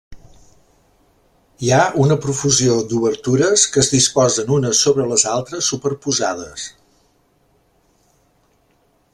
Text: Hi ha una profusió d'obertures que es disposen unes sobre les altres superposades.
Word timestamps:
Hi 1.65 1.67
ha 1.75 1.81
una 2.03 2.17
profusió 2.23 2.77
d'obertures 2.93 3.67
que 3.75 3.81
es 3.83 3.91
disposen 3.97 4.49
unes 4.57 4.81
sobre 4.87 5.07
les 5.15 5.27
altres 5.35 5.71
superposades. 5.75 6.67